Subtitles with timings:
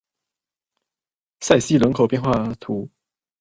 [1.41, 2.89] 塞西人口变化图示